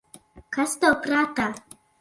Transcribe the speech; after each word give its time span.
Kas 0.57 0.73
tev 0.85 0.97
prātā? 1.05 1.49